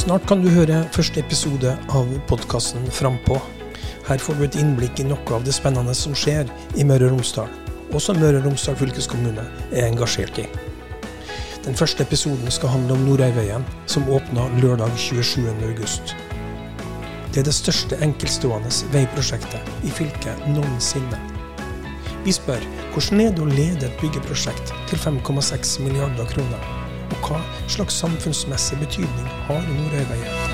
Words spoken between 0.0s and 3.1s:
Snart kan du høre første episode av podkasten